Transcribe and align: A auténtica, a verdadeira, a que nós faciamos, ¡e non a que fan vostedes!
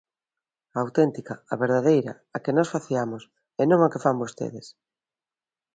A 0.75 0.77
auténtica, 0.85 1.33
a 1.53 1.55
verdadeira, 1.63 2.13
a 2.35 2.37
que 2.43 2.55
nós 2.57 2.71
faciamos, 2.75 3.23
¡e 3.61 3.63
non 3.71 3.79
a 3.81 3.91
que 3.91 4.03
fan 4.05 4.17
vostedes! 4.23 4.67